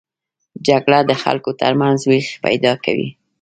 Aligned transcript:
جګړه 0.67 0.99
د 1.09 1.11
خلکو 1.23 1.51
تر 1.61 1.71
منځ 1.81 1.99
وېش 2.09 2.27
پیدا 2.45 2.73
کوي 2.83 3.09